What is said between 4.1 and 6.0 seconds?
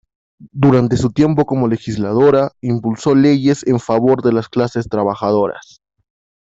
de las clases trabajadoras.